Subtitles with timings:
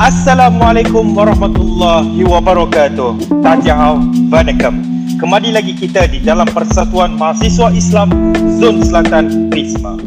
[0.00, 3.44] Assalamualaikum warahmatullahi wabarakatuh.
[3.44, 4.00] Tajahau,
[4.32, 4.80] Vanakam.
[5.20, 8.08] Kembali lagi kita di dalam Persatuan Mahasiswa Islam
[8.56, 10.00] Zon Selatan Prisma.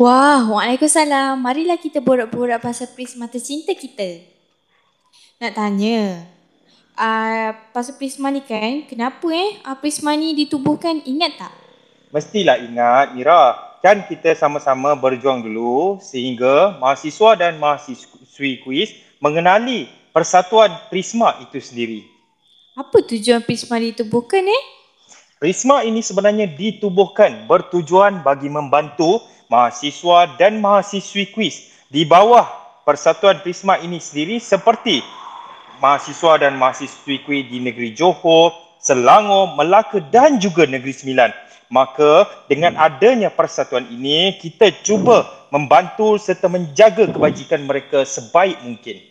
[0.00, 1.44] Wah, Waalaikumsalam.
[1.44, 4.24] Marilah kita borak-borak pasal Prisma tercinta kita.
[5.44, 6.24] Nak tanya,
[6.96, 11.04] uh, pasal Prisma ni kan, kenapa eh uh, Prisma ni ditubuhkan?
[11.04, 11.52] Ingat tak?
[12.16, 13.76] Mestilah ingat, Mira.
[13.84, 17.60] Kan kita sama-sama berjuang dulu sehingga mahasiswa dan
[18.38, 22.00] mahasiswi kuis mengenali Persatuan Prisma itu sendiri.
[22.78, 24.62] Apa tujuan Prisma ditubuhkan eh?
[25.42, 32.46] Prisma ini sebenarnya ditubuhkan bertujuan bagi membantu mahasiswa dan mahasiswi kuis di bawah
[32.86, 35.02] Persatuan Prisma ini sendiri seperti
[35.82, 41.30] mahasiswa dan mahasiswi kuis di negeri Johor, Selangor, Melaka dan juga Negeri Sembilan.
[41.68, 49.04] Maka dengan adanya persatuan ini, kita cuba membantu serta menjaga kebajikan mereka sebaik mungkin.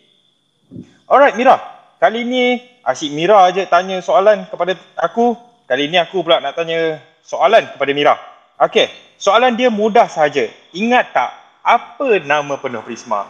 [1.05, 1.61] Alright Mira,
[2.01, 5.37] kali ini asyik Mira aja tanya soalan kepada aku.
[5.69, 8.15] Kali ini aku pula nak tanya soalan kepada Mira.
[8.57, 8.89] Okey,
[9.21, 10.49] soalan dia mudah saja.
[10.73, 11.29] Ingat tak
[11.61, 13.29] apa nama penuh Prisma?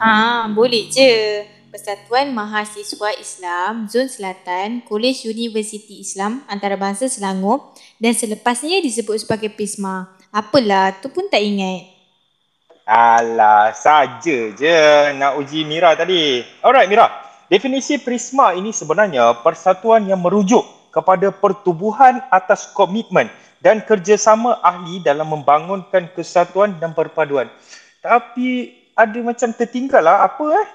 [0.00, 1.44] Ah, boleh je.
[1.68, 10.14] Persatuan Mahasiswa Islam Zon Selatan Kolej Universiti Islam Antarabangsa Selangor dan selepasnya disebut sebagai Prisma.
[10.30, 11.90] Apalah, tu pun tak ingat.
[12.86, 14.78] Alah, saja je
[15.18, 16.46] nak uji Mira tadi.
[16.62, 23.30] Alright Mira, Definisi Prisma ini sebenarnya persatuan yang merujuk kepada pertubuhan atas komitmen
[23.62, 27.46] dan kerjasama ahli dalam membangunkan kesatuan dan perpaduan.
[28.02, 30.66] Tapi ada macam tertinggal lah apa eh?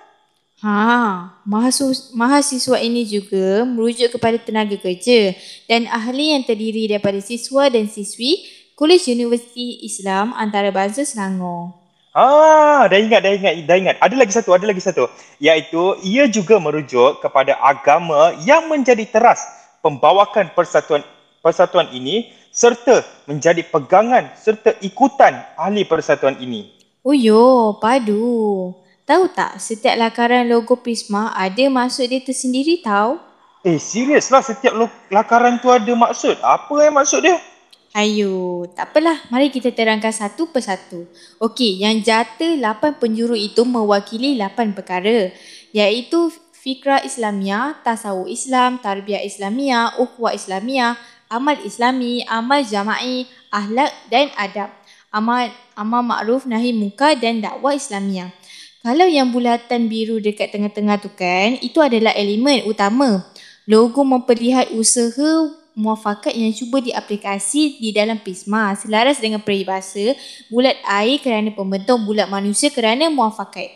[0.62, 1.42] Ha,
[2.14, 5.34] mahasiswa, ini juga merujuk kepada tenaga kerja
[5.66, 8.46] dan ahli yang terdiri daripada siswa dan siswi
[8.78, 11.82] Kolej Universiti Islam Antarabangsa Selangor.
[12.14, 13.96] Ah, dah ingat, dah ingat, dah ingat.
[14.06, 15.10] Ada lagi satu, ada lagi satu.
[15.42, 19.42] Iaitu, ia juga merujuk kepada agama yang menjadi teras
[19.82, 21.02] pembawakan persatuan
[21.42, 26.70] persatuan ini serta menjadi pegangan serta ikutan ahli persatuan ini.
[27.02, 28.78] Oh yo, padu.
[29.12, 33.20] Tahu tak, setiap lakaran logo Prisma ada maksud dia tersendiri tahu?
[33.60, 34.72] Eh, serius lah setiap
[35.12, 36.40] lakaran tu ada maksud.
[36.40, 37.36] Apa yang maksud dia?
[37.92, 39.20] Ayo, tak apalah.
[39.28, 41.12] Mari kita terangkan satu persatu.
[41.44, 45.28] Okey, yang jata lapan penjuru itu mewakili lapan perkara.
[45.76, 50.96] Iaitu fikrah Islamia, tasawuf Islam, tarbiyah Islamia, ukhuwah Islamia,
[51.28, 54.72] amal Islami, amal jama'i, ahlak dan adab.
[55.12, 58.32] Amal, amal ma'ruf, nahi muka dan dakwah Islamia.
[58.82, 63.22] Kalau yang bulatan biru dekat tengah-tengah tu kan, itu adalah elemen utama.
[63.70, 70.18] Logo memperlihat usaha muafakat yang cuba diaplikasi di dalam Prisma selaras dengan peribahasa
[70.50, 73.70] bulat air kerana pembentuk bulat manusia kerana muafakat.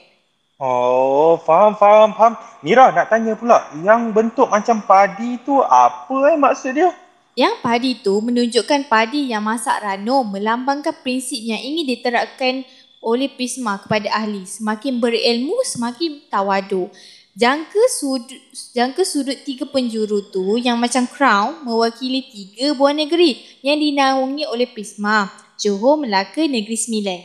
[0.58, 2.34] Oh, faham, faham, faham.
[2.66, 6.90] Mira nak tanya pula, yang bentuk macam padi tu apa eh maksud dia?
[7.38, 12.66] Yang padi tu menunjukkan padi yang masak rano melambangkan prinsip yang ingin diterapkan
[13.06, 14.50] oleh Prisma kepada ahli.
[14.50, 16.90] Semakin berilmu, semakin tawadu
[17.36, 18.40] jangka sudut
[18.72, 24.66] jangka sudut tiga penjuru tu yang macam crown mewakili tiga buah negeri yang dinaungi oleh
[24.72, 25.28] Prisma,
[25.60, 27.22] Johor, Melaka, Negeri Sembilan.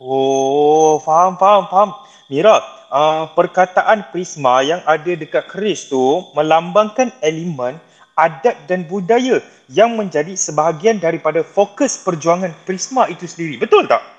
[0.00, 1.90] Oh, faham, faham, faham.
[2.32, 7.76] Mira, uh, perkataan Prisma yang ada dekat keris tu melambangkan elemen
[8.16, 13.60] adat dan budaya yang menjadi sebahagian daripada fokus perjuangan Prisma itu sendiri.
[13.60, 14.15] Betul tak?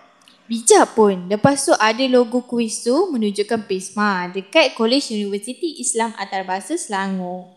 [0.47, 1.27] Bijak pun.
[1.27, 7.51] Lepas tu ada logo kuis tu menunjukkan Prisma dekat Kolej Universiti Islam Antarabangsa Selangor.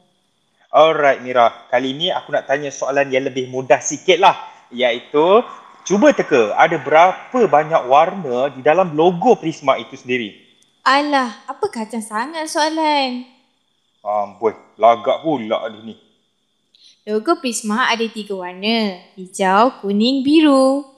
[0.75, 4.35] Alright Mira, kali ni aku nak tanya soalan yang lebih mudah sikit lah.
[4.75, 5.47] Iaitu,
[5.87, 10.35] cuba teka ada berapa banyak warna di dalam logo Prisma itu sendiri?
[10.83, 13.23] Alah, apa kacang sangat soalan?
[14.03, 15.95] Amboi, lagak pula dia ni.
[17.07, 18.99] Logo Prisma ada tiga warna.
[19.15, 20.90] Hijau, kuning, biru.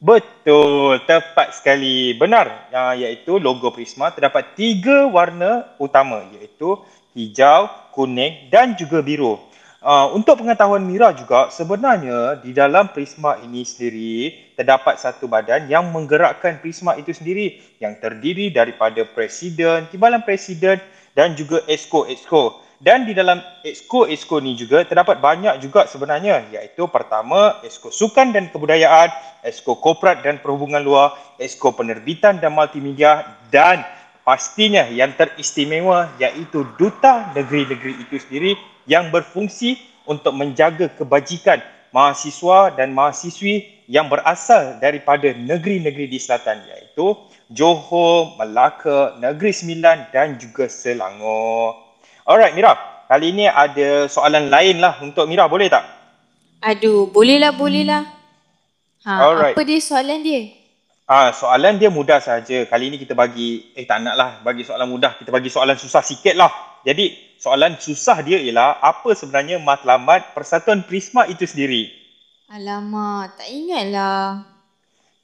[0.00, 2.16] Betul, tepat sekali.
[2.16, 6.80] Benar, uh, iaitu logo Prisma terdapat tiga warna utama iaitu
[7.12, 9.36] hijau, kuning dan juga biru.
[9.84, 15.92] Uh, untuk pengetahuan Mira juga, sebenarnya di dalam Prisma ini sendiri terdapat satu badan yang
[15.92, 20.80] menggerakkan Prisma itu sendiri yang terdiri daripada Presiden, Timbalan Presiden
[21.12, 22.69] dan juga Esko-Esko.
[22.80, 28.48] Dan di dalam exco-exco ni juga terdapat banyak juga sebenarnya iaitu pertama exco sukan dan
[28.48, 29.12] kebudayaan,
[29.44, 33.84] exco korporat dan perhubungan luar, exco penerbitan dan multimedia dan
[34.24, 38.56] pastinya yang teristimewa iaitu duta negeri-negeri itu sendiri
[38.88, 39.76] yang berfungsi
[40.08, 41.60] untuk menjaga kebajikan
[41.92, 47.12] mahasiswa dan mahasiswi yang berasal daripada negeri-negeri di selatan iaitu
[47.52, 51.89] Johor, Melaka, Negeri Sembilan dan juga Selangor.
[52.28, 52.76] Alright Mira,
[53.08, 55.84] kali ini ada soalan lain lah untuk Mira, boleh tak?
[56.60, 58.04] Aduh, bolehlah, bolehlah.
[59.08, 59.56] Ha, Alright.
[59.56, 60.52] apa dia soalan dia?
[61.10, 62.68] Ah, soalan dia mudah saja.
[62.68, 65.18] Kali ini kita bagi, eh tak nak lah bagi soalan mudah.
[65.18, 66.52] Kita bagi soalan susah sikit lah.
[66.86, 71.90] Jadi soalan susah dia ialah apa sebenarnya matlamat Persatuan Prisma itu sendiri?
[72.46, 74.44] Alamak, tak ingatlah.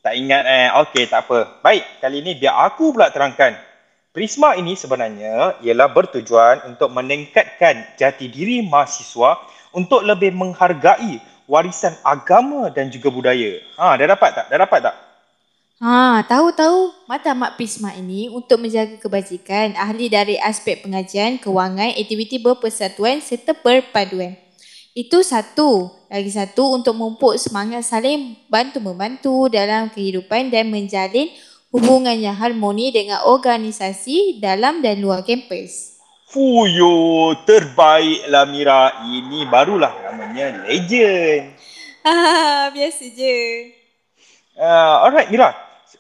[0.03, 0.67] Tak ingat eh.
[0.87, 1.63] Okey, tak apa.
[1.63, 3.55] Baik, kali ini biar aku pula terangkan.
[4.17, 9.37] Prisma ini sebenarnya ialah bertujuan untuk meningkatkan jati diri mahasiswa
[9.77, 13.61] untuk lebih menghargai warisan agama dan juga budaya.
[13.77, 14.47] Ha, dah dapat tak?
[14.49, 14.97] Dah dapat tak?
[15.85, 23.21] Ha, tahu-tahu matlamat Prisma ini untuk menjaga kebajikan ahli dari aspek pengajian, kewangan, aktiviti berpersatuan
[23.21, 24.33] serta perpaduan.
[24.97, 25.93] Itu satu.
[26.09, 31.29] Lagi satu untuk memupuk semangat saling bantu-membantu dalam kehidupan dan menjalin
[31.75, 35.99] hubungan yang harmoni dengan organisasi dalam dan luar kampus.
[36.27, 39.07] Fuyo, terbaiklah Mira.
[39.07, 41.55] Ini barulah namanya legend.
[42.07, 43.67] Ah, biasa je.
[44.55, 45.51] Uh, alright Mira,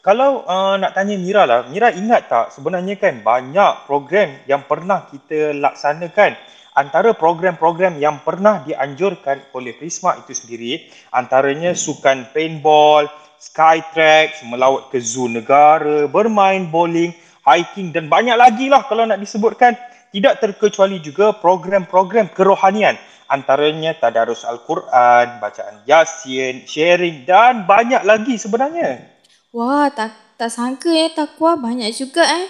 [0.06, 5.10] kalau uh, nak tanya Mira lah, Mira ingat tak sebenarnya kan banyak program yang pernah
[5.10, 6.38] kita laksanakan
[6.78, 14.98] antara program-program yang pernah dianjurkan oleh Prisma itu sendiri antaranya sukan paintball, skytrack, melawat ke
[15.00, 19.76] zoo negara, bermain bowling, hiking dan banyak lagi lah kalau nak disebutkan.
[20.14, 22.96] Tidak terkecuali juga program-program kerohanian
[23.26, 29.02] antaranya tadarus Al-Quran, bacaan Yasin, sharing dan banyak lagi sebenarnya.
[29.50, 32.48] Wah, tak tak sangka ya takwa banyak juga eh.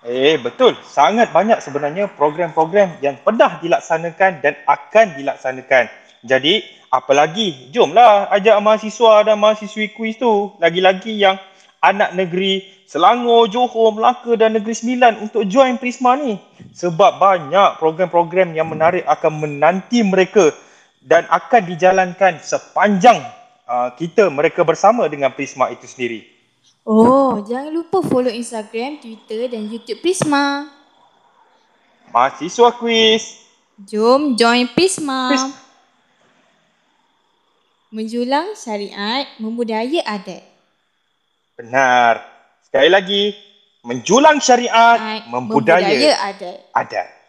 [0.00, 5.84] Eh betul, sangat banyak sebenarnya program-program yang pernah dilaksanakan dan akan dilaksanakan.
[6.20, 7.70] Jadi, apa lagi?
[7.70, 11.38] Jomlah ajak mahasiswa dan mahasiswi kuis tu, lagi-lagi yang
[11.80, 16.34] anak negeri Selangor, Johor, Melaka dan Negeri Sembilan untuk join Prisma ni.
[16.74, 20.50] Sebab banyak program-program yang menarik akan menanti mereka
[20.98, 23.22] dan akan dijalankan sepanjang
[23.70, 26.26] uh, kita mereka bersama dengan Prisma itu sendiri.
[26.82, 30.66] Oh, jangan lupa follow Instagram, Twitter dan YouTube Prisma.
[32.10, 33.38] Mahasiswa kuis.
[33.86, 35.30] Jom join Prisma.
[35.30, 35.69] Pris-
[37.90, 40.46] Menjulang syariat, membudaya adat.
[41.58, 42.22] Benar.
[42.62, 43.34] Sekali lagi,
[43.82, 46.58] menjulang syariat, Ai, membudaya membudaya adat.
[46.70, 47.19] adat.